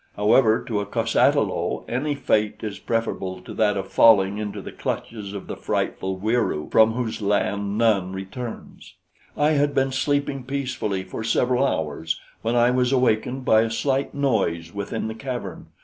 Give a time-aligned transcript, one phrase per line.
[0.17, 4.59] However, to a cos ata lo any fate is preferable to that of falling into
[4.59, 8.95] the clutches of the frightful Wieroo, from whose land none returns.
[9.37, 14.15] "I had been sleeping peacefully for several hours when I was awakened by a slight
[14.15, 15.67] noise within the cavern.